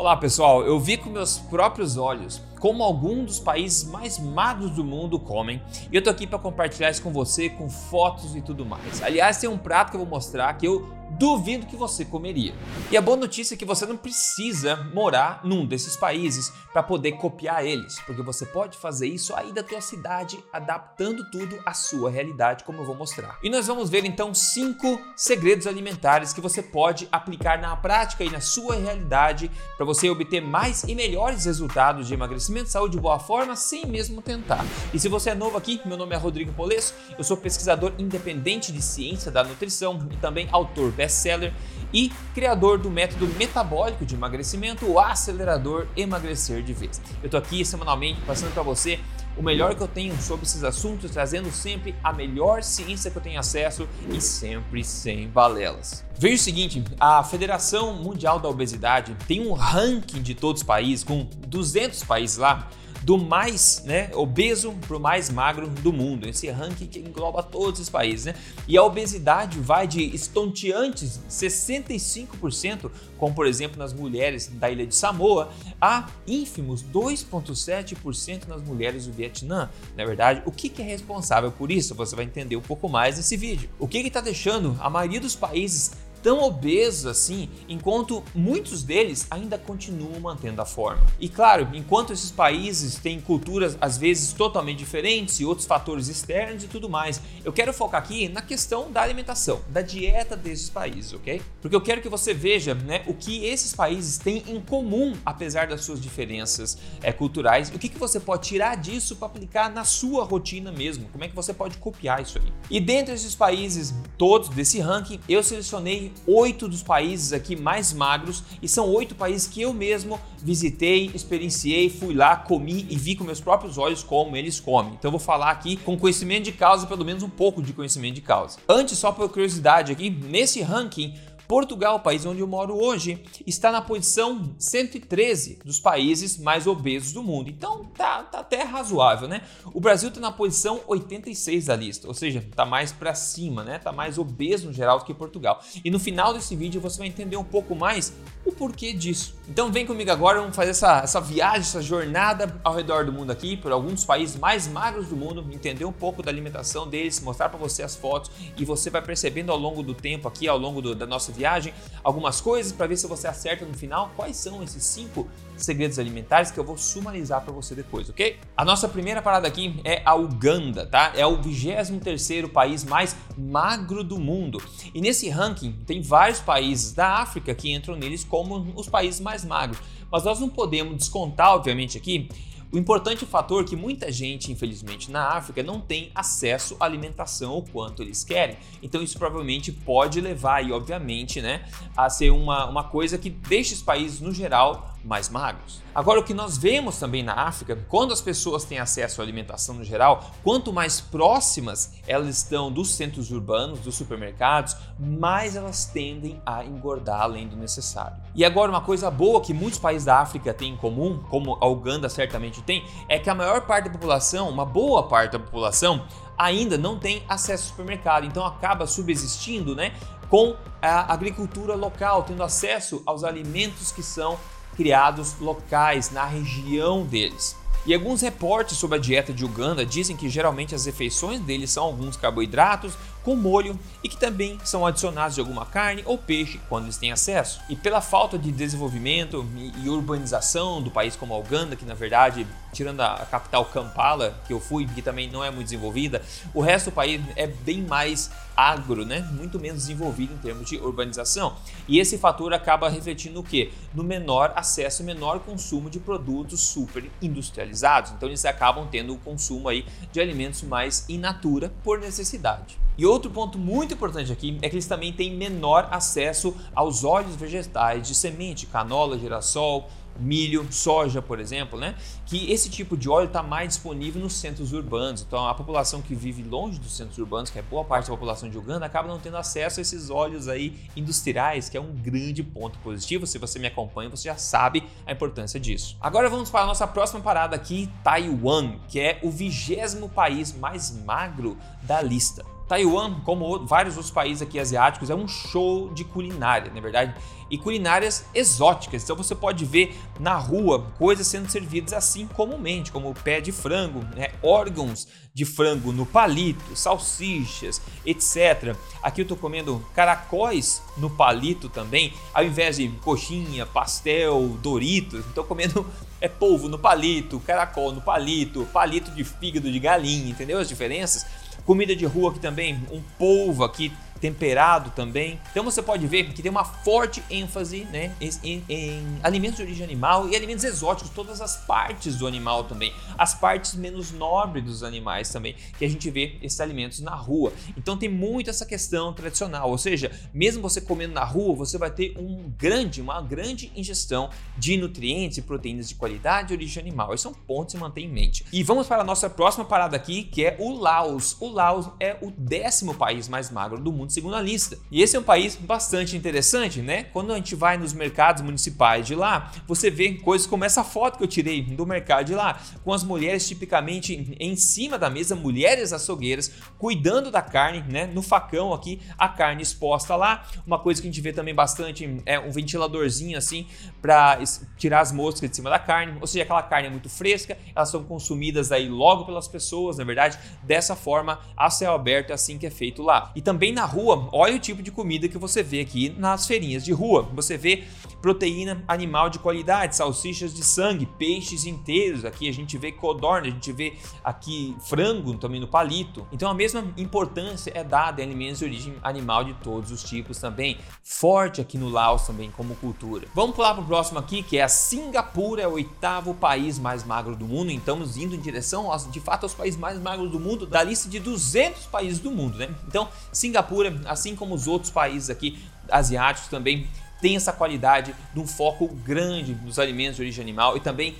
[0.00, 4.84] Olá pessoal, eu vi com meus próprios olhos como alguns dos países mais magros do
[4.84, 8.64] mundo comem e eu tô aqui para compartilhar isso com você com fotos e tudo
[8.64, 9.02] mais.
[9.02, 12.54] Aliás, tem um prato que eu vou mostrar que eu duvido que você comeria.
[12.90, 17.12] E a boa notícia é que você não precisa morar num desses países para poder
[17.12, 22.10] copiar eles, porque você pode fazer isso aí da tua cidade, adaptando tudo à sua
[22.10, 23.38] realidade, como eu vou mostrar.
[23.42, 28.30] E nós vamos ver então cinco segredos alimentares que você pode aplicar na prática e
[28.30, 33.18] na sua realidade para você obter mais e melhores resultados de emagrecimento, saúde e boa
[33.18, 34.64] forma sem mesmo tentar.
[34.92, 38.72] E se você é novo aqui, meu nome é Rodrigo Polesso, eu sou pesquisador independente
[38.72, 41.52] de ciência da nutrição e também autor best-seller
[41.92, 47.00] e criador do método metabólico de emagrecimento, o acelerador Emagrecer de Vez.
[47.22, 48.98] Eu estou aqui semanalmente passando para você
[49.36, 53.22] o melhor que eu tenho sobre esses assuntos, trazendo sempre a melhor ciência que eu
[53.22, 56.04] tenho acesso e sempre sem balelas.
[56.18, 61.04] Veja o seguinte, a Federação Mundial da Obesidade tem um ranking de todos os países,
[61.04, 62.68] com 200 países lá,
[63.02, 66.28] do mais né, obeso para o mais magro do mundo.
[66.28, 68.26] Esse ranking que engloba todos os países.
[68.26, 68.34] Né?
[68.68, 74.94] E a obesidade vai de estonteantes 65%, como por exemplo nas mulheres da ilha de
[74.94, 79.70] Samoa, a ínfimos 2,7% nas mulheres do Vietnã.
[79.96, 81.94] Na verdade, o que, que é responsável por isso?
[81.94, 83.70] Você vai entender um pouco mais nesse vídeo.
[83.78, 89.58] O que está deixando a maioria dos países tão obesos assim, enquanto muitos deles ainda
[89.58, 91.04] continuam mantendo a forma.
[91.18, 96.64] E claro, enquanto esses países têm culturas às vezes totalmente diferentes e outros fatores externos
[96.64, 101.12] e tudo mais, eu quero focar aqui na questão da alimentação, da dieta desses países,
[101.12, 101.40] ok?
[101.60, 105.66] Porque eu quero que você veja né, o que esses países têm em comum, apesar
[105.66, 109.84] das suas diferenças é, culturais, o que, que você pode tirar disso para aplicar na
[109.84, 112.52] sua rotina mesmo, como é que você pode copiar isso aí.
[112.70, 118.42] E dentre esses países todos desse ranking, eu selecionei oito dos países aqui mais magros
[118.62, 123.24] e são oito países que eu mesmo visitei, experienciei, fui lá, comi e vi com
[123.24, 124.94] meus próprios olhos como eles comem.
[124.94, 128.14] Então eu vou falar aqui com conhecimento de causa, pelo menos um pouco de conhecimento
[128.14, 128.58] de causa.
[128.68, 131.14] Antes, só por curiosidade aqui, nesse ranking
[131.50, 137.24] Portugal, país onde eu moro hoje, está na posição 113 dos países mais obesos do
[137.24, 137.50] mundo.
[137.50, 139.42] Então tá, tá até razoável, né?
[139.74, 143.80] O Brasil está na posição 86 da lista, ou seja, tá mais para cima, né?
[143.80, 145.60] Tá mais obeso no geral do que Portugal.
[145.84, 148.12] E no final desse vídeo você vai entender um pouco mais
[148.46, 149.34] o porquê disso.
[149.50, 153.32] Então vem comigo agora, vamos fazer essa, essa viagem, essa jornada ao redor do mundo
[153.32, 157.48] aqui, por alguns países mais magros do mundo, entender um pouco da alimentação deles, mostrar
[157.48, 160.80] para você as fotos e você vai percebendo ao longo do tempo aqui, ao longo
[160.80, 161.74] do, da nossa viagem,
[162.04, 166.52] algumas coisas para ver se você acerta no final quais são esses cinco segredos alimentares
[166.52, 168.38] que eu vou sumarizar para você depois, ok?
[168.56, 171.12] A nossa primeira parada aqui é a Uganda, tá?
[171.16, 174.62] É o 23 terceiro país mais magro do mundo.
[174.94, 179.39] E nesse ranking tem vários países da África que entram neles como os países mais
[179.44, 179.80] magros.
[180.10, 182.28] Mas nós não podemos descontar, obviamente, aqui
[182.72, 187.62] o importante fator que muita gente, infelizmente, na África não tem acesso à alimentação o
[187.62, 188.56] quanto eles querem.
[188.80, 193.74] Então isso provavelmente pode levar, e obviamente, né, a ser uma, uma coisa que deixa
[193.74, 195.80] os países, no geral, mais magros.
[195.94, 199.74] Agora, o que nós vemos também na África, quando as pessoas têm acesso à alimentação
[199.74, 206.40] no geral, quanto mais próximas elas estão dos centros urbanos, dos supermercados, mais elas tendem
[206.44, 208.16] a engordar além do necessário.
[208.34, 211.66] E agora, uma coisa boa que muitos países da África têm em comum, como a
[211.66, 216.06] Uganda certamente tem, é que a maior parte da população, uma boa parte da população,
[216.38, 219.92] ainda não tem acesso ao supermercado, então acaba subsistindo né,
[220.28, 224.38] com a agricultura local, tendo acesso aos alimentos que são
[224.80, 227.54] criados locais na região deles.
[227.84, 231.84] E alguns reportes sobre a dieta de Uganda dizem que geralmente as refeições deles são
[231.84, 236.84] alguns carboidratos com molho e que também são adicionados de alguma carne ou peixe quando
[236.84, 237.60] eles têm acesso.
[237.68, 239.46] E pela falta de desenvolvimento
[239.82, 244.52] e urbanização do país como a Uganda, que na verdade, tirando a capital Kampala, que
[244.54, 246.22] eu fui, que também não é muito desenvolvida,
[246.54, 249.20] o resto do país é bem mais agro, né?
[249.32, 251.56] Muito menos desenvolvido em termos de urbanização.
[251.88, 253.72] E esse fator acaba refletindo o quê?
[253.94, 258.12] No menor acesso, menor consumo de produtos super industrializados.
[258.12, 262.78] Então eles acabam tendo o consumo aí de alimentos mais in natura por necessidade.
[262.98, 267.34] E outro ponto muito importante aqui é que eles também têm menor acesso aos óleos
[267.34, 271.94] vegetais de semente, canola, girassol, milho, soja, por exemplo, né?
[272.26, 275.22] Que esse tipo de óleo está mais disponível nos centros urbanos.
[275.22, 278.48] Então, a população que vive longe dos centros urbanos, que é boa parte da população
[278.48, 282.42] de Uganda, acaba não tendo acesso a esses óleos aí industriais, que é um grande
[282.42, 283.26] ponto positivo.
[283.26, 285.96] Se você me acompanha, você já sabe a importância disso.
[286.00, 290.90] Agora vamos para a nossa próxima parada aqui, Taiwan, que é o vigésimo país mais
[291.04, 292.44] magro da lista.
[292.70, 297.14] Taiwan, como vários outros países aqui asiáticos, é um show de culinária, na é verdade,
[297.50, 299.02] e culinárias exóticas.
[299.02, 304.04] Então você pode ver na rua coisas sendo servidas assim comumente, como pé de frango,
[304.14, 304.28] né?
[304.40, 308.76] órgãos de frango no palito, salsichas, etc.
[309.02, 315.26] Aqui eu estou comendo caracóis no palito também, ao invés de coxinha, pastel, Doritos.
[315.26, 315.84] Estou comendo
[316.20, 321.26] é polvo no palito, caracol no palito, palito de fígado de galinha, entendeu as diferenças?
[321.70, 325.40] Comida de rua aqui também, um polvo aqui temperado também.
[325.50, 329.84] Então você pode ver que tem uma forte ênfase né, em, em, alimentos de origem
[329.84, 334.82] animal e alimentos exóticos, todas as partes do animal também, as partes menos nobres dos
[334.82, 337.52] animais também, que a gente vê esses alimentos na rua.
[337.76, 341.90] Então tem muito essa questão tradicional, ou seja, mesmo você comendo na rua, você vai
[341.90, 347.14] ter um grande, uma grande ingestão de nutrientes e proteínas de qualidade de origem animal.
[347.14, 348.44] Esse é um ponto a se manter em mente.
[348.52, 351.36] E vamos para a nossa próxima parada aqui, que é o Laos.
[351.40, 354.78] O Laos é o décimo país mais magro do mundo segundo a lista.
[354.90, 357.04] E esse é um país bastante interessante, né?
[357.04, 361.18] Quando a gente vai nos mercados municipais de lá, você vê coisas como essa foto
[361.18, 365.34] que eu tirei do mercado de lá, com as mulheres tipicamente em cima da mesa,
[365.34, 368.06] mulheres açougueiras, cuidando da carne, né?
[368.06, 370.46] No facão aqui, a carne exposta lá.
[370.66, 373.66] Uma coisa que a gente vê também bastante é um ventiladorzinho assim
[374.02, 374.38] para
[374.76, 377.88] tirar as moscas de cima da carne, ou seja, aquela carne é muito fresca, elas
[377.88, 382.58] são consumidas aí logo pelas pessoas, na verdade, dessa forma, a céu aberto é assim
[382.58, 383.30] que é feito lá.
[383.34, 386.46] E também na rua rua, olha o tipo de comida que você vê aqui nas
[386.46, 387.28] feirinhas de rua.
[387.34, 387.84] Você vê
[388.20, 392.24] proteína animal de qualidade, salsichas de sangue, peixes inteiros.
[392.24, 393.94] Aqui a gente vê codorna, a gente vê
[394.24, 396.26] aqui frango também no palito.
[396.32, 400.38] Então a mesma importância é dada em alimentos de origem animal de todos os tipos
[400.38, 400.78] também.
[401.02, 403.26] Forte aqui no Laos também como cultura.
[403.34, 407.04] Vamos pular para o próximo aqui, que é a Singapura, é o oitavo país mais
[407.04, 407.70] magro do mundo.
[407.70, 410.82] Então estamos indo em direção, aos, de fato, aos países mais magros do mundo, da
[410.82, 412.74] lista de 200 países do mundo, né?
[412.86, 416.86] Então, Singapura assim como os outros países aqui asiáticos também
[417.20, 421.14] tem essa qualidade de um foco grande nos alimentos de origem animal e também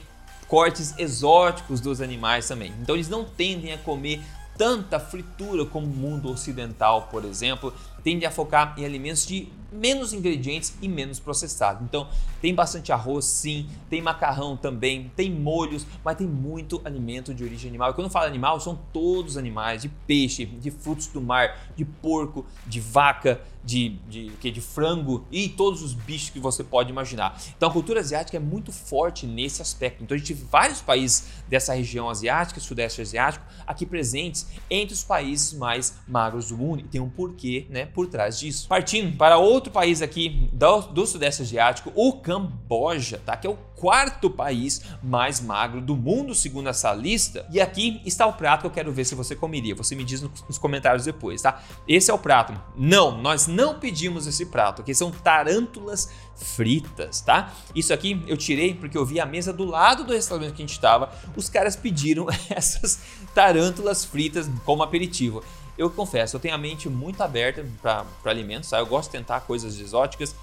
[0.49, 2.73] cortes exóticos dos animais também.
[2.81, 4.21] Então eles não tendem a comer
[4.59, 7.73] tanta fritura como o mundo ocidental, por exemplo,
[8.03, 11.83] tende a focar em alimentos de menos ingredientes e menos processados.
[11.83, 12.09] Então,
[12.41, 17.69] tem bastante arroz, sim, tem macarrão também, tem molhos, mas tem muito alimento de origem
[17.69, 17.91] animal.
[17.91, 21.85] E quando eu falo animal, são todos animais, de peixe, de frutos do mar, de
[21.85, 26.91] porco, de vaca, de, de, de, de frango e todos os bichos que você pode
[26.91, 27.39] imaginar.
[27.57, 30.03] Então, a cultura asiática é muito forte nesse aspecto.
[30.03, 35.05] Então, a gente tem vários países dessa região asiática, sudeste asiático, aqui presentes entre os
[35.05, 36.81] países mais magros do mundo.
[36.81, 37.85] E tem um porquê, né?
[37.93, 38.69] Por trás disso.
[38.69, 43.37] Partindo para outro país aqui do, do Sudeste Asiático, o Camboja, tá?
[43.37, 47.47] que é o quarto país mais magro do mundo, segundo essa lista.
[47.51, 49.75] E aqui está o prato que eu quero ver se você comeria.
[49.75, 51.63] Você me diz nos comentários depois, tá?
[51.89, 52.53] Esse é o prato.
[52.77, 56.11] Não, nós não pedimos esse prato, aqui são tarântulas
[56.41, 57.53] fritas, tá?
[57.75, 60.67] Isso aqui eu tirei porque eu vi a mesa do lado do restaurante que a
[60.67, 63.01] gente estava, os caras pediram essas
[63.35, 65.43] tarântulas fritas como aperitivo
[65.81, 68.79] eu confesso, eu tenho a mente muito aberta para alimentos, tá?
[68.79, 70.37] eu gosto de tentar coisas exóticas,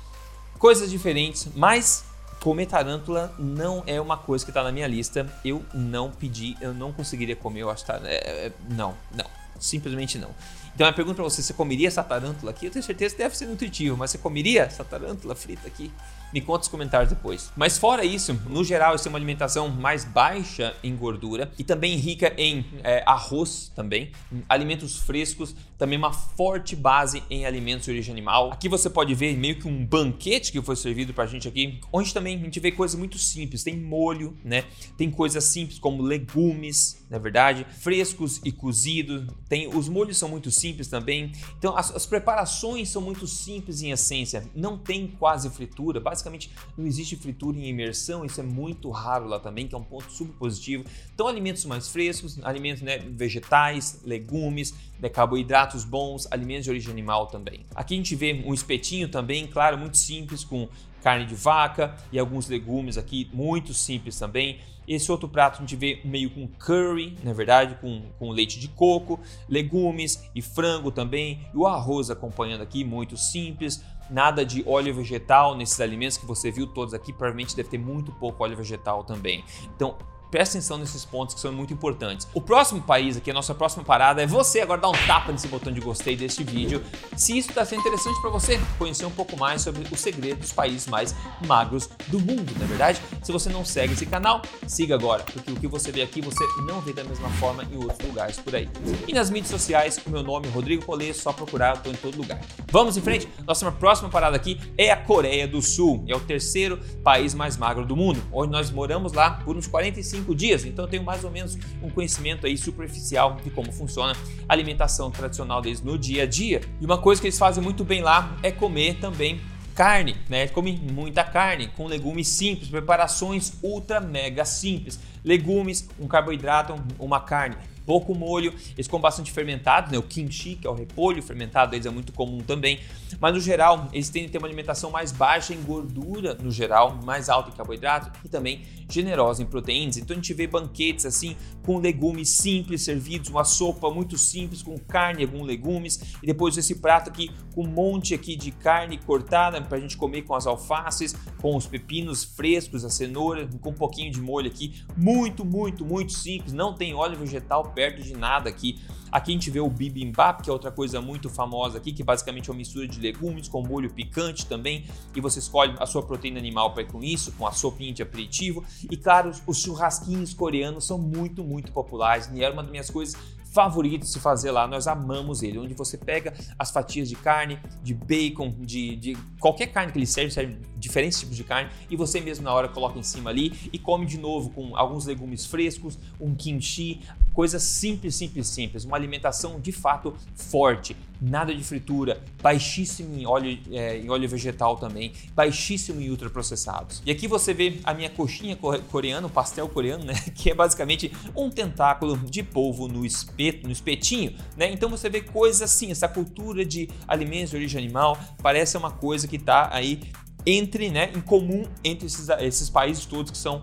[0.57, 2.05] coisas diferentes, mas
[2.41, 5.31] comer tarântula não é uma coisa que está na minha lista.
[5.45, 9.25] Eu não pedi, eu não conseguiria comer, eu acho que tá, é, é, não, não,
[9.59, 10.31] simplesmente não.
[10.73, 12.65] Então, a pergunta para você: você comeria essa tarântula aqui?
[12.65, 15.91] Eu tenho certeza que deve ser nutritivo, mas você comeria essa tarântula frita aqui?
[16.33, 17.51] Me conta nos comentários depois.
[17.55, 21.95] Mas fora isso, no geral, isso é uma alimentação mais baixa em gordura e também
[21.95, 24.11] rica em é, arroz também,
[24.49, 28.51] alimentos frescos, também uma forte base em alimentos de origem animal.
[28.51, 32.13] Aqui você pode ver meio que um banquete que foi servido pra gente aqui, onde
[32.13, 33.63] também a gente vê coisas muito simples.
[33.63, 34.65] Tem molho, né?
[34.97, 39.27] Tem coisas simples como legumes, na é verdade, frescos e cozidos.
[39.47, 41.31] Tem os molhos são muito simples também.
[41.57, 44.49] Então as, as preparações são muito simples em essência.
[44.55, 49.39] Não tem quase fritura, basicamente não existe fritura em imersão, isso é muito raro lá
[49.39, 50.83] também, que é um ponto super positivo.
[51.13, 57.27] Então, alimentos mais frescos, alimentos né, vegetais, legumes, né, carboidratos bons, alimentos de origem animal
[57.27, 57.65] também.
[57.75, 60.67] Aqui a gente vê um espetinho também, claro, muito simples, com
[61.03, 64.59] carne de vaca e alguns legumes aqui, muito simples também.
[64.87, 68.69] Esse outro prato a gente vê meio com curry, na verdade, com, com leite de
[68.69, 69.19] coco,
[69.49, 75.55] legumes e frango também, e o arroz acompanhando aqui, muito simples, nada de óleo vegetal
[75.55, 79.43] nesses alimentos que você viu todos aqui, provavelmente deve ter muito pouco óleo vegetal também.
[79.75, 79.97] Então,
[80.29, 82.27] Presta atenção nesses pontos que são muito importantes.
[82.33, 85.47] O próximo país aqui, a nossa próxima parada, é você agora dar um tapa nesse
[85.47, 86.83] botão de gostei deste vídeo.
[87.15, 90.51] Se isso está sendo interessante para você, conhecer um pouco mais sobre o segredo dos
[90.51, 91.15] países mais
[91.45, 93.01] magros do mundo, não é verdade?
[93.23, 96.43] Se você não segue esse canal, siga agora, porque o que você vê aqui você
[96.65, 98.69] não vê da mesma forma em outros lugares por aí.
[99.07, 102.17] E nas mídias sociais, o meu nome é Rodrigo Polê, só procurar, eu em todo
[102.17, 102.39] lugar.
[102.69, 103.29] Vamos em frente?
[103.45, 106.03] Nossa próxima parada aqui é a Coreia do Sul.
[106.07, 110.16] É o terceiro país mais magro do mundo, onde nós moramos lá por uns 45
[110.17, 114.13] cinco dias, então eu tenho mais ou menos um conhecimento aí superficial de como funciona
[114.47, 116.61] a alimentação tradicional deles no dia a dia.
[116.81, 119.39] E uma coisa que eles fazem muito bem lá é comer também
[119.75, 120.47] carne, né?
[120.47, 124.99] Come muita carne com legumes simples, preparações ultra mega simples.
[125.23, 127.55] Legumes, um carboidrato, uma carne
[127.87, 129.97] pouco molho, eles comem bastante fermentado, né?
[129.97, 132.81] O kimchi, que é o repolho fermentado, eles é muito comum também.
[133.17, 136.99] Mas no geral, eles tendem a ter uma alimentação mais baixa em gordura, no geral,
[137.05, 139.95] mais alta em carboidrato e também generosa em proteínas.
[139.95, 144.77] Então a gente vê banquetes assim com legumes simples servidos, uma sopa muito simples com
[144.77, 149.61] carne alguns legumes e depois esse prato aqui com um monte aqui de carne cortada
[149.61, 153.73] para a gente comer com as alfaces, com os pepinos frescos, a cenoura, com um
[153.73, 156.53] pouquinho de molho aqui, muito, muito, muito simples.
[156.53, 158.79] Não tem óleo vegetal perto de nada aqui.
[159.11, 162.49] Aqui a gente vê o bibimbap, que é outra coisa muito famosa aqui, que basicamente
[162.49, 166.39] é uma mistura de legumes com molho picante também, e você escolhe a sua proteína
[166.39, 168.65] animal para ir com isso, com a sopinha de aperitivo.
[168.89, 173.15] E claro, os churrasquinhos coreanos são muito, muito populares, e era uma das minhas coisas
[173.57, 177.59] favorito de se fazer lá, nós amamos ele, onde você pega as fatias de carne,
[177.81, 181.95] de bacon, de, de qualquer carne que ele serve, serve diferentes tipos de carne, e
[181.95, 185.45] você mesmo na hora coloca em cima ali e come de novo com alguns legumes
[185.45, 187.01] frescos, um kimchi,
[187.37, 193.59] coisa simples, simples, simples, uma alimentação de fato forte, nada de fritura, baixíssimo em óleo,
[193.71, 197.03] é, em óleo vegetal também, baixíssimo em ultraprocessados.
[197.05, 198.57] E aqui você vê a minha coxinha
[198.89, 203.71] coreana, o pastel coreano, né, que é basicamente um tentáculo de polvo no espeto, no
[203.71, 204.71] espetinho, né?
[204.71, 209.27] Então você vê coisas assim, essa cultura de alimentos de origem animal parece uma coisa
[209.27, 210.01] que está aí
[210.43, 213.61] entre, né, em comum entre esses, esses países todos que são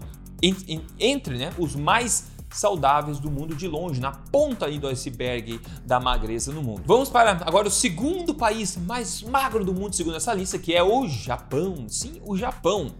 [1.00, 5.98] entre, né, os mais saudáveis do mundo de longe, na ponta aí do iceberg da
[5.98, 6.82] magreza no mundo.
[6.86, 10.82] Vamos para agora o segundo país mais magro do mundo, segundo essa lista, que é
[10.82, 11.86] o Japão.
[11.88, 12.94] Sim, o Japão.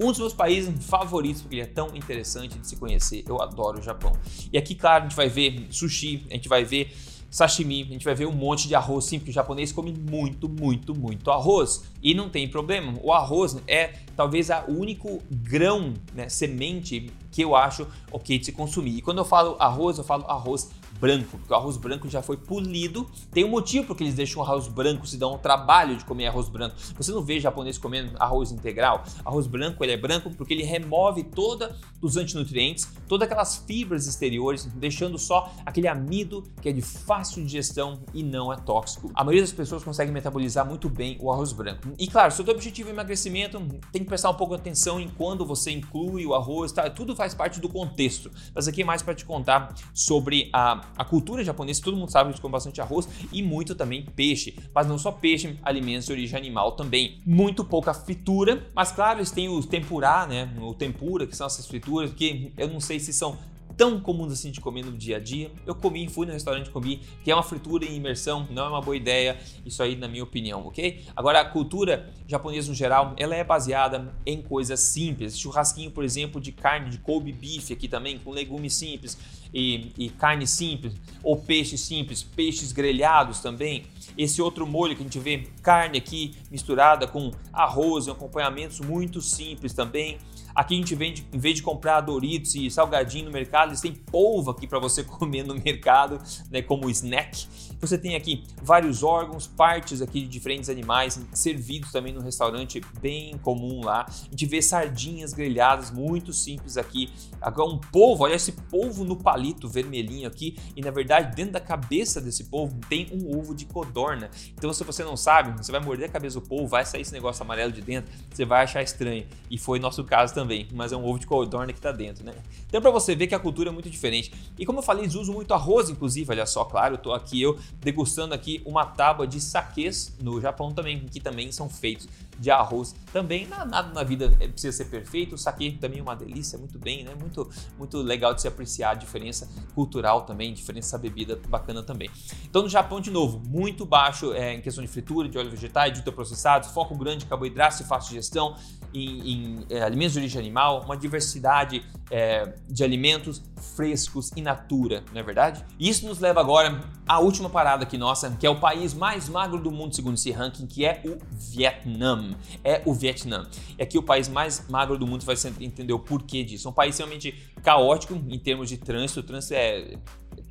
[0.00, 3.24] Um dos meus países favoritos, porque ele é tão interessante de se conhecer.
[3.28, 4.12] Eu adoro o Japão.
[4.52, 6.92] E aqui, claro, a gente vai ver sushi, a gente vai ver
[7.34, 10.48] sashimi, a gente vai ver um monte de arroz, sim, porque o japonês come muito,
[10.48, 11.82] muito, muito arroz.
[12.00, 17.56] E não tem problema, o arroz é talvez o único grão, né, semente que eu
[17.56, 18.98] acho ok de se consumir.
[18.98, 22.36] E quando eu falo arroz, eu falo arroz branco, porque o arroz branco já foi
[22.36, 23.08] polido.
[23.30, 26.26] Tem um motivo porque eles deixam o arroz branco, se dão o trabalho de comer
[26.26, 26.76] arroz branco.
[26.96, 29.04] Você não vê japonês comendo arroz integral.
[29.24, 34.66] Arroz branco, ele é branco porque ele remove toda os antinutrientes, todas aquelas fibras exteriores,
[34.74, 39.10] deixando só aquele amido que é de fácil digestão e não é tóxico.
[39.14, 41.88] A maioria das pessoas consegue metabolizar muito bem o arroz branco.
[41.98, 43.58] E claro, se o teu objetivo é emagrecimento,
[43.92, 46.88] tem que prestar um pouco de atenção em quando você inclui o arroz, tá?
[46.90, 48.30] Tudo faz parte do contexto.
[48.54, 52.24] Mas aqui é mais para te contar sobre a a cultura japonesa, todo mundo sabe
[52.24, 54.56] que eles comem bastante arroz e muito também peixe.
[54.74, 57.20] Mas não só peixe, alimentos de origem animal também.
[57.24, 60.52] Muito pouca fritura, mas claro, eles têm o tempurá, né?
[60.60, 63.36] O tempura, que são essas frituras, que eu não sei se são
[63.76, 65.50] tão comuns assim de comer no dia a dia.
[65.66, 68.80] Eu comi, fui no restaurante comi, que é uma fritura em imersão, não é uma
[68.80, 71.04] boa ideia, isso aí na minha opinião, ok?
[71.14, 75.38] Agora a cultura japonesa no geral, ela é baseada em coisas simples.
[75.38, 79.18] Churrasquinho, por exemplo, de carne de Kobe beef aqui também, com legumes simples
[79.52, 83.84] e, e carne simples, ou peixe simples, peixes grelhados também.
[84.16, 89.72] Esse outro molho que a gente vê, carne aqui misturada com arroz acompanhamentos muito simples
[89.72, 90.18] também.
[90.54, 93.92] Aqui a gente vende, em vez de comprar Doritos e salgadinho no mercado, eles têm
[93.92, 96.20] polvo aqui para você comer no mercado,
[96.50, 97.46] né, como snack.
[97.86, 103.36] Você tem aqui vários órgãos, partes aqui de diferentes animais servidos também no restaurante bem
[103.38, 104.06] comum lá.
[104.08, 107.12] A gente vê sardinhas grelhadas muito simples aqui.
[107.40, 111.60] Agora um polvo, olha esse polvo no palito vermelhinho aqui e na verdade dentro da
[111.60, 114.30] cabeça desse polvo tem um ovo de codorna.
[114.56, 117.12] Então se você não sabe, você vai morder a cabeça do polvo, vai sair esse
[117.12, 119.26] negócio amarelo de dentro, você vai achar estranho.
[119.50, 122.32] E foi nosso caso também mas é um ovo de codorna que está dentro, né?
[122.66, 124.32] Então para você ver que a cultura é muito diferente.
[124.58, 127.40] E como eu falei, eles usam muito arroz, inclusive, olha só, claro, eu tô aqui
[127.42, 132.50] eu degustando aqui uma tábua de saques no Japão também, que também são feitos de
[132.50, 132.94] arroz.
[133.12, 135.34] Também nada na vida precisa ser perfeito.
[135.34, 137.14] O saque também é uma delícia, muito bem, né?
[137.18, 142.10] Muito, muito legal de se apreciar a diferença cultural também, diferença da bebida bacana também.
[142.44, 145.92] Então no Japão, de novo, muito baixo é, em questão de fritura, de óleo vegetais,
[145.92, 148.56] de ultraprocessados, foco grande em carboidratos e fácil digestão.
[148.94, 153.42] em, em é, alimentos de origem animal, uma diversidade é, de alimentos
[153.76, 155.64] frescos in natura, não é verdade?
[155.78, 159.58] Isso nos leva agora à última parada aqui nossa, que é o país mais magro
[159.58, 162.34] do mundo segundo esse ranking, que é o Vietnã.
[162.62, 163.46] É o Vietnã.
[163.78, 166.68] É aqui o país mais magro do mundo, vai entender o porquê disso.
[166.68, 169.20] É um país realmente caótico em termos de trânsito.
[169.20, 169.96] O trânsito é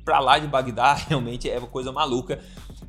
[0.04, 2.40] para lá de Bagdá, realmente é uma coisa maluca.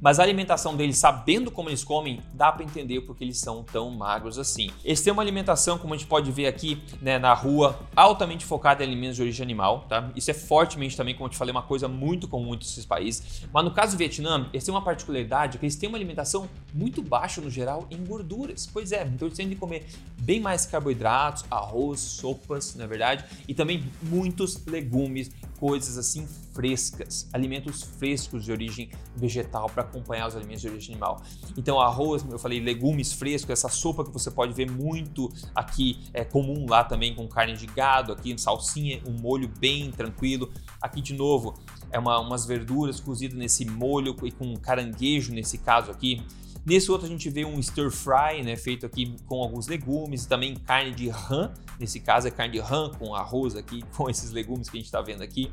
[0.02, 3.90] Mas a alimentação deles, sabendo como eles comem, dá para entender porque eles são tão
[3.90, 4.70] magros assim.
[4.84, 8.84] Eles têm uma alimentação, como a gente pode ver aqui né, na rua, altamente focada
[8.84, 10.12] em alimentos de origem animal, tá?
[10.16, 13.44] Isso é fortemente também, como eu te falei, uma coisa muito comum em esses países.
[13.52, 17.02] Mas no caso do Vietnã, eles têm uma particularidade que eles têm uma alimentação muito
[17.02, 18.70] baixa no geral em gorduras.
[18.72, 19.86] Pois é, então eles têm de comer
[20.20, 25.32] bem mais carboidratos, arroz, sopas, na é verdade, e também muitos legumes,
[25.66, 31.24] coisas assim frescas, alimentos frescos de origem vegetal para acompanhar os alimentos de origem animal.
[31.58, 36.24] Então, arroz, eu falei, legumes frescos, essa sopa que você pode ver muito aqui, é
[36.24, 40.54] comum lá também com carne de gado, aqui salsinha, um molho bem tranquilo.
[40.80, 41.56] Aqui de novo,
[41.92, 46.24] é uma, umas verduras cozidas nesse molho e com caranguejo nesse caso aqui.
[46.66, 50.56] Nesse outro a gente vê um stir fry, né, feito aqui com alguns legumes, também
[50.56, 54.68] carne de rã, nesse caso é carne de rã com arroz aqui, com esses legumes
[54.68, 55.52] que a gente está vendo aqui.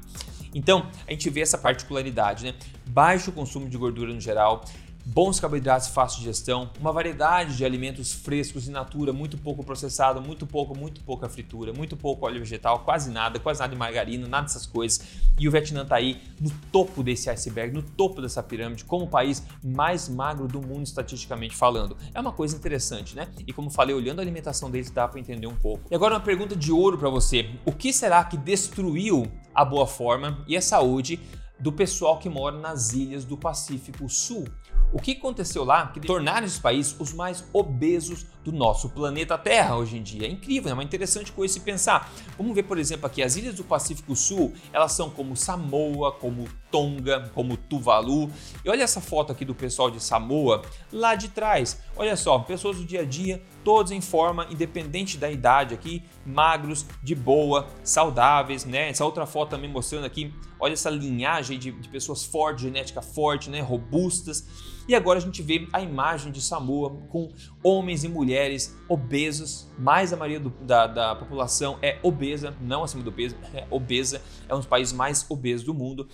[0.55, 2.55] Então, a gente vê essa particularidade, né?
[2.89, 4.65] Baixo consumo de gordura no geral,
[5.05, 10.21] bons carboidratos fácil de gestão, uma variedade de alimentos frescos in natura, muito pouco processado,
[10.21, 14.29] muito pouco, muito pouca fritura, muito pouco óleo vegetal, quase nada, quase nada de margarina,
[14.29, 15.01] nada dessas coisas.
[15.39, 19.09] E o Vietnã está aí no topo desse iceberg, no topo dessa pirâmide, como o
[19.09, 21.97] país mais magro do mundo estatisticamente falando.
[22.15, 23.29] É uma coisa interessante, né?
[23.47, 25.89] E como falei, olhando a alimentação deles dá para entender um pouco.
[25.91, 29.87] E agora uma pergunta de ouro para você: o que será que destruiu a boa
[29.87, 31.19] forma e a saúde
[31.59, 34.45] do pessoal que mora nas ilhas do Pacífico Sul?
[34.93, 39.75] O que aconteceu lá que tornaram esses países os mais obesos do nosso planeta Terra
[39.77, 40.27] hoje em dia?
[40.27, 42.13] É incrível, é uma interessante coisa se pensar.
[42.37, 46.47] Vamos ver, por exemplo, aqui as ilhas do Pacífico Sul, elas são como Samoa, como
[46.73, 48.31] Tonga, como Tuvalu.
[48.65, 51.81] E olha essa foto aqui do pessoal de Samoa lá de trás.
[51.95, 56.87] Olha só, pessoas do dia a dia, todos em forma, independente da idade aqui, magros,
[57.03, 58.89] de boa, saudáveis, né?
[58.89, 63.51] Essa outra foto também mostrando aqui, olha essa linhagem de, de pessoas fortes, genética forte,
[63.51, 63.61] né?
[63.61, 64.73] Robustas.
[64.89, 67.31] E agora a gente vê a imagem de Samoa com
[67.63, 73.03] homens e mulheres obesos, mais a maioria do, da, da, população é obesa, não acima
[73.03, 76.09] do peso, é obesa, é um dos países mais obesos do mundo.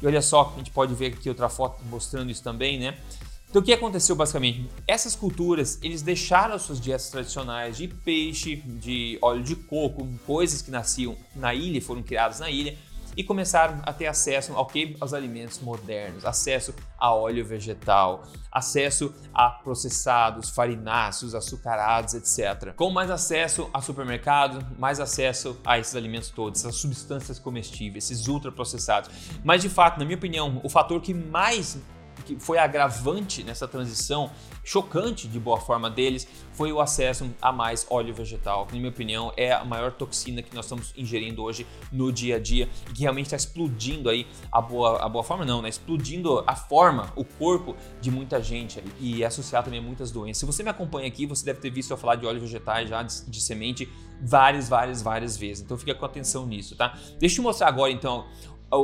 [0.00, 2.96] E olha só, a gente pode ver aqui outra foto mostrando isso também, né?
[3.50, 4.68] Então o que aconteceu basicamente?
[4.86, 10.70] Essas culturas, eles deixaram suas dietas tradicionais de peixe, de óleo de coco, coisas que
[10.70, 12.76] nasciam na ilha, foram criadas na ilha,
[13.18, 14.96] e começaram a ter acesso ao que?
[15.00, 22.72] Aos alimentos modernos, acesso a óleo vegetal, acesso a processados, farináceos, açucarados, etc.
[22.76, 28.28] Com mais acesso a supermercado, mais acesso a esses alimentos todos, essas substâncias comestíveis, esses
[28.28, 29.10] ultraprocessados.
[29.42, 31.76] Mas de fato, na minha opinião, o fator que mais
[32.22, 34.30] que foi agravante nessa transição
[34.64, 38.90] chocante de boa forma deles foi o acesso a mais óleo vegetal, que, na minha
[38.90, 42.92] opinião, é a maior toxina que nós estamos ingerindo hoje no dia a dia e
[42.92, 45.68] que realmente está explodindo aí a boa, a boa forma, não, né?
[45.68, 50.38] Explodindo a forma, o corpo de muita gente e é associado também a muitas doenças.
[50.38, 53.02] Se você me acompanha aqui, você deve ter visto eu falar de óleo vegetais já
[53.02, 53.88] de, de semente
[54.20, 55.62] várias, várias, várias vezes.
[55.64, 56.98] Então fica com atenção nisso, tá?
[57.18, 58.26] Deixa eu mostrar agora então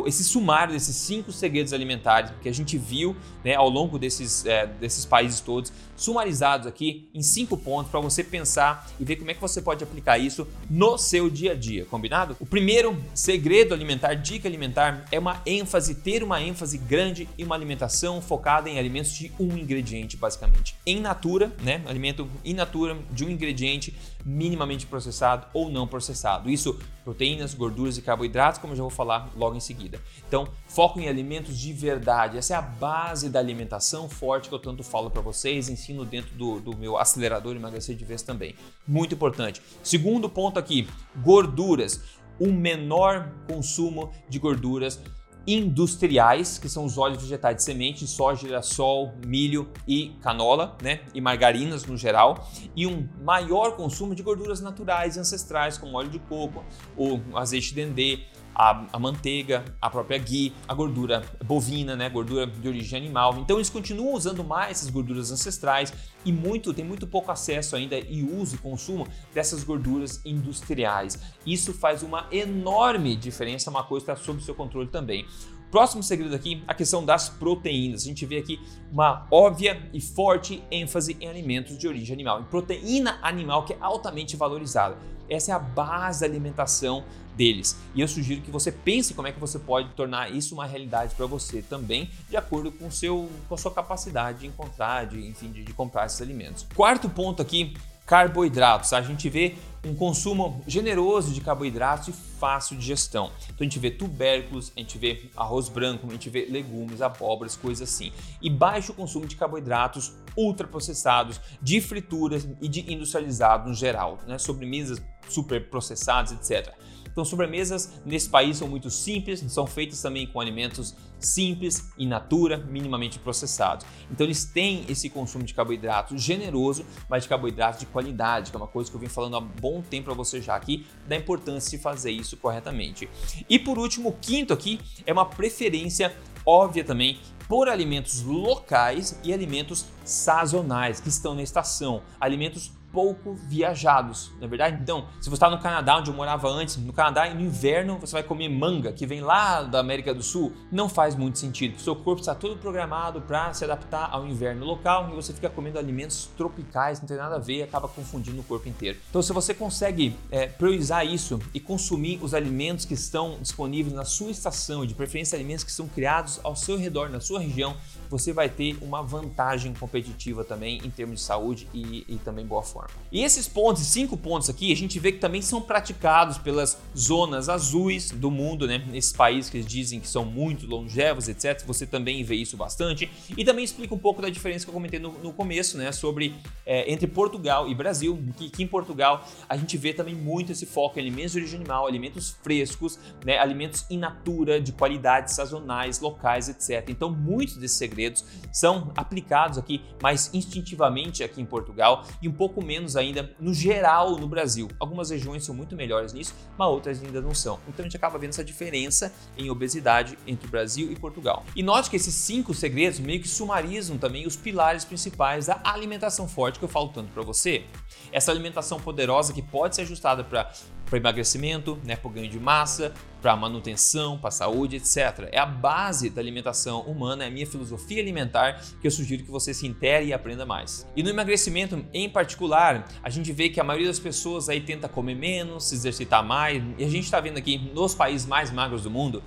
[0.06, 4.66] esse sumário desses cinco segredos alimentares que a gente viu né, ao longo desses, é,
[4.66, 9.34] desses países todos, sumarizados aqui em cinco pontos para você pensar e ver como é
[9.34, 12.36] que você pode aplicar isso no seu dia a dia, combinado?
[12.40, 17.54] O primeiro segredo alimentar, dica alimentar, é uma ênfase, ter uma ênfase grande em uma
[17.54, 20.74] alimentação focada em alimentos de um ingrediente, basicamente.
[20.86, 21.82] Em natura, né?
[21.86, 23.94] Alimento in natura de um ingrediente
[24.24, 26.48] minimamente processado ou não processado.
[26.48, 30.00] Isso, proteínas, gorduras e carboidratos, como eu já vou falar logo em seguida.
[30.26, 32.38] Então, foco em alimentos de verdade.
[32.38, 36.34] Essa é a base da alimentação forte que eu tanto falo para vocês, ensino dentro
[36.34, 38.54] do, do meu acelerador emagrecer de vez também.
[38.86, 39.60] Muito importante.
[39.82, 42.00] Segundo ponto aqui, gorduras.
[42.36, 45.00] O menor consumo de gorduras
[45.46, 51.00] industriais, que são os óleos vegetais de semente, soja, girassol, milho e canola, né?
[51.14, 56.10] E margarinas no geral, e um maior consumo de gorduras naturais e ancestrais, como óleo
[56.10, 56.64] de coco,
[56.96, 58.20] o azeite de dendê,
[58.54, 63.38] a, a, manteiga, a própria ghee, a gordura bovina, né, gordura de origem animal.
[63.38, 65.92] Então eles continuam usando mais essas gorduras ancestrais
[66.24, 71.18] e muito tem muito pouco acesso ainda e uso e consumo dessas gorduras industriais.
[71.46, 75.26] Isso faz uma enorme diferença, uma coisa está sob seu controle também.
[75.74, 78.02] Próximo segredo aqui, a questão das proteínas.
[78.02, 78.60] A gente vê aqui
[78.92, 83.76] uma óbvia e forte ênfase em alimentos de origem animal, em proteína animal que é
[83.80, 84.96] altamente valorizada.
[85.28, 87.04] Essa é a base da alimentação
[87.36, 87.76] deles.
[87.94, 91.14] E eu sugiro que você pense como é que você pode tornar isso uma realidade
[91.14, 95.50] para você também, de acordo com, seu, com a sua capacidade de encontrar, de, enfim,
[95.50, 96.66] de, de comprar esses alimentos.
[96.74, 97.74] Quarto ponto aqui,
[98.06, 98.92] carboidratos.
[98.92, 103.30] A gente vê um consumo generoso de carboidratos e fácil de gestão.
[103.44, 107.56] Então a gente vê tubérculos, a gente vê arroz branco, a gente vê legumes, abóboras,
[107.56, 108.12] coisas assim.
[108.40, 114.38] E baixo consumo de carboidratos ultraprocessados, de frituras e de industrializados no geral, né?
[114.38, 116.74] sobremesas super processadas, etc.
[117.14, 122.58] Então, sobremesas nesse país são muito simples, são feitas também com alimentos simples, in natura,
[122.58, 123.86] minimamente processados.
[124.10, 128.58] Então, eles têm esse consumo de carboidrato generoso, mas de carboidrato de qualidade, que é
[128.58, 131.70] uma coisa que eu venho falando há bom tempo para você já aqui, da importância
[131.70, 133.08] de fazer isso corretamente.
[133.48, 136.12] E por último, o quinto aqui é uma preferência
[136.44, 144.30] óbvia também por alimentos locais e alimentos sazonais que estão na estação, alimentos pouco viajados,
[144.38, 144.78] na é verdade?
[144.80, 148.12] Então, se você está no Canadá, onde eu morava antes, no Canadá, no inverno você
[148.12, 151.76] vai comer manga, que vem lá da América do Sul, não faz muito sentido.
[151.76, 155.50] O seu corpo está todo programado para se adaptar ao inverno local e você fica
[155.50, 158.96] comendo alimentos tropicais, não tem nada a ver, acaba confundindo o corpo inteiro.
[159.10, 164.04] Então, se você consegue é, priorizar isso e consumir os alimentos que estão disponíveis na
[164.04, 167.76] sua estação, de preferência alimentos que são criados ao seu redor, na sua região,
[168.14, 172.62] você vai ter uma vantagem competitiva também em termos de saúde e, e também boa
[172.62, 172.90] forma.
[173.10, 177.48] E esses pontos, cinco pontos aqui, a gente vê que também são praticados pelas zonas
[177.48, 178.78] azuis do mundo, né?
[178.88, 181.64] Nesses países que dizem que são muito longevos, etc.
[181.66, 183.10] Você também vê isso bastante.
[183.36, 185.90] E também explica um pouco da diferença que eu comentei no, no começo, né?
[185.90, 190.52] Sobre é, entre Portugal e Brasil, que, que, em Portugal a gente vê também muito
[190.52, 193.38] esse foco em alimentos de origem animal, alimentos frescos, né?
[193.38, 196.88] Alimentos in natura, de qualidade, sazonais, locais, etc.
[196.90, 198.03] Então, muitos desses segredos
[198.52, 204.16] são aplicados aqui mais instintivamente aqui em Portugal e um pouco menos ainda no geral
[204.16, 204.68] no Brasil.
[204.78, 207.58] Algumas regiões são muito melhores nisso, mas outras ainda não são.
[207.68, 211.44] Então a gente acaba vendo essa diferença em obesidade entre o Brasil e Portugal.
[211.54, 216.28] E note que esses cinco segredos meio que sumarizam também os pilares principais da alimentação
[216.28, 217.64] forte que eu falo tanto para você.
[218.12, 220.50] Essa alimentação poderosa que pode ser ajustada para
[220.84, 222.92] para emagrecimento, né, para ganho de massa,
[223.24, 225.30] para manutenção, para saúde, etc.
[225.32, 229.30] É a base da alimentação humana, é a minha filosofia alimentar que eu sugiro que
[229.30, 230.86] você se intere e aprenda mais.
[230.94, 234.90] E no emagrecimento em particular, a gente vê que a maioria das pessoas aí tenta
[234.90, 238.82] comer menos, se exercitar mais, e a gente está vendo aqui nos países mais magros
[238.82, 239.22] do mundo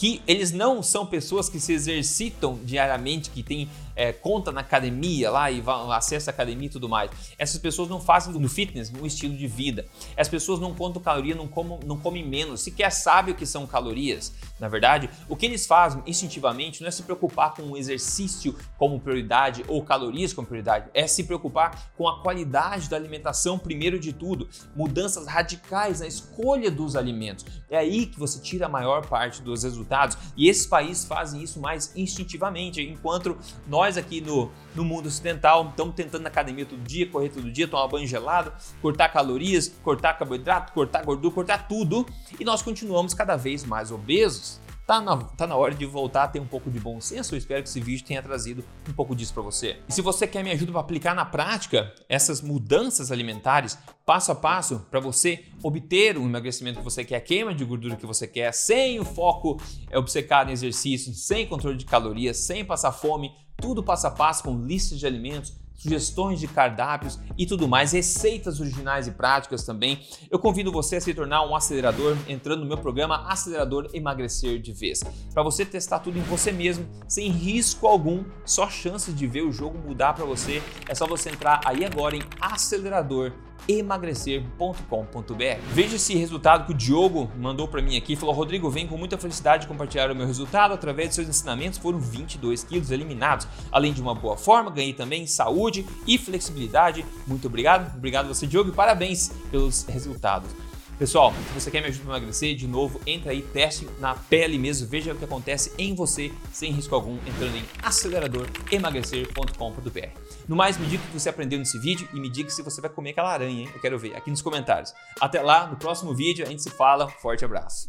[0.00, 5.30] que eles não são pessoas que se exercitam diariamente, que têm é, conta na academia
[5.30, 7.10] lá e acessa a academia e tudo mais.
[7.36, 9.84] Essas pessoas não fazem do fitness um estilo de vida.
[10.16, 13.66] As pessoas não contam caloria, não, comem, não comem menos, sequer sabem o que são
[13.66, 14.32] calorias.
[14.58, 18.98] Na verdade, o que eles fazem instintivamente não é se preocupar com o exercício como
[18.98, 24.14] prioridade ou calorias como prioridade, é se preocupar com a qualidade da alimentação primeiro de
[24.14, 27.44] tudo, mudanças radicais na escolha dos alimentos.
[27.68, 29.89] É aí que você tira a maior parte dos resultados
[30.36, 35.68] e esses países fazem isso mais instintivamente, enquanto nós nós aqui no, no mundo ocidental
[35.70, 40.18] estamos tentando na academia todo dia, correr todo dia, tomar banho gelado, cortar calorias, cortar
[40.18, 42.06] carboidrato, cortar gordura, cortar tudo
[42.38, 44.60] e nós continuamos cada vez mais obesos.
[44.90, 47.32] Tá na, tá na hora de voltar a ter um pouco de bom senso.
[47.32, 49.76] Eu espero que esse vídeo tenha trazido um pouco disso para você.
[49.88, 54.34] E se você quer me ajuda para aplicar na prática essas mudanças alimentares, passo a
[54.34, 58.26] passo, para você obter o emagrecimento que você quer, a queima de gordura que você
[58.26, 59.62] quer, sem o foco
[59.94, 64.58] obcecado em exercício, sem controle de calorias, sem passar fome, tudo passo a passo com
[64.58, 70.06] listas de alimentos, sugestões de cardápios e tudo mais, receitas originais e práticas também.
[70.30, 74.72] Eu convido você a se tornar um acelerador entrando no meu programa Acelerador Emagrecer de
[74.72, 75.00] Vez.
[75.32, 79.50] Para você testar tudo em você mesmo, sem risco algum, só chances de ver o
[79.50, 80.62] jogo mudar para você.
[80.86, 83.32] É só você entrar aí agora em acelerador
[83.68, 85.60] emagrecer.com.br.
[85.72, 88.16] Veja esse resultado que o Diogo mandou para mim aqui.
[88.16, 90.74] Falou: Rodrigo, vem com muita felicidade compartilhar o meu resultado.
[90.74, 93.46] Através de seus ensinamentos, foram 22 quilos eliminados.
[93.70, 97.04] Além de uma boa forma, ganhei também saúde e flexibilidade.
[97.26, 97.96] Muito obrigado.
[97.96, 100.50] Obrigado você, Diogo, e parabéns pelos resultados.
[101.00, 104.58] Pessoal, se você quer me ajudar a emagrecer, de novo, entra aí, teste na pele
[104.58, 110.08] mesmo, veja o que acontece em você sem risco algum, entrando em aceleradoremagrecer.com.br.
[110.46, 112.82] No mais, me diga o que você aprendeu nesse vídeo e me diga se você
[112.82, 113.70] vai comer aquela aranha, hein?
[113.74, 114.92] Eu quero ver aqui nos comentários.
[115.18, 117.08] Até lá, no próximo vídeo a gente se fala.
[117.08, 117.88] Forte abraço.